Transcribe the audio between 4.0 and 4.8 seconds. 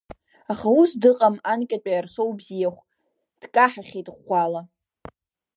ӷәӷәала.